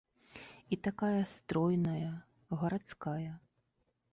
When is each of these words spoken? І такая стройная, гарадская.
І 0.75 0.77
такая 0.87 1.21
стройная, 1.33 2.11
гарадская. 2.63 3.31